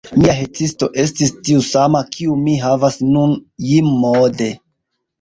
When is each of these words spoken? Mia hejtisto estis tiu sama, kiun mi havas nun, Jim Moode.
Mia 0.19 0.31
hejtisto 0.35 0.89
estis 1.03 1.33
tiu 1.49 1.61
sama, 1.69 2.03
kiun 2.17 2.43
mi 2.49 2.57
havas 2.65 3.01
nun, 3.13 3.39
Jim 3.71 3.97
Moode. 4.03 4.55